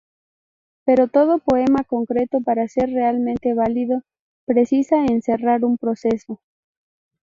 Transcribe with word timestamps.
Pero 0.83 1.09
todo 1.09 1.37
poema 1.45 1.83
concreto, 1.83 2.41
para 2.41 2.67
ser 2.67 2.89
realmente 2.89 3.53
válido, 3.53 4.01
precisa 4.47 4.97
encerrar 5.05 5.63
un 5.63 5.77
proceso". 5.77 6.41